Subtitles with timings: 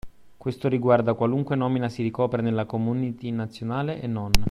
[0.35, 4.31] Questo riguarda qualunque nomina si ricopre nella community nazionale e non.